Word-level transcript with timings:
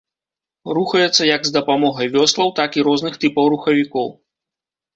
Рухаецца 0.77 1.23
як 1.35 1.41
з 1.49 1.53
дапамогай 1.59 2.11
вёслаў, 2.17 2.47
так 2.63 2.81
і 2.81 2.87
розных 2.89 3.21
тыпаў 3.27 3.45
рухавікоў. 3.57 4.07